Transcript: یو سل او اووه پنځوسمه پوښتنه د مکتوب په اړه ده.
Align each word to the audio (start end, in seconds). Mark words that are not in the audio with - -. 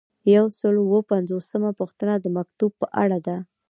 یو 0.35 0.45
سل 0.59 0.73
او 0.79 0.85
اووه 0.87 1.01
پنځوسمه 1.11 1.69
پوښتنه 1.79 2.13
د 2.19 2.25
مکتوب 2.37 2.71
په 2.81 2.87
اړه 3.03 3.17
ده. 3.27 3.37